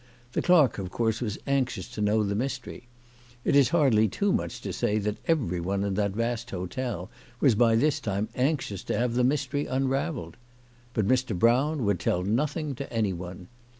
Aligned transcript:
The 0.31 0.41
clerk 0.41 0.79
of 0.79 0.89
course 0.89 1.21
was 1.21 1.37
anxious 1.45 1.87
to 1.89 2.01
know 2.01 2.23
the 2.23 2.33
mystery. 2.33 2.87
It 3.45 3.55
is 3.55 3.69
hardly 3.69 4.07
too 4.07 4.33
much 4.33 4.59
to 4.61 4.73
say 4.73 4.97
that 4.97 5.17
everyone 5.27 5.83
in 5.83 5.93
that 5.93 6.13
vast 6.15 6.49
hotel 6.49 7.11
was 7.39 7.53
by 7.53 7.75
this 7.75 7.99
time 7.99 8.27
anxious 8.33 8.81
to 8.85 8.97
have 8.97 9.13
the 9.13 9.23
mystery 9.23 9.67
unravelled. 9.67 10.37
But 10.95 11.07
Mr. 11.07 11.37
Brown 11.37 11.85
would 11.85 11.99
tell 11.99 12.23
nothing 12.23 12.73
to 12.77 12.91
anyone. 12.91 13.47